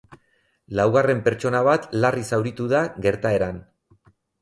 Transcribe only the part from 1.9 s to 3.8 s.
larri zauritu da gertaeran.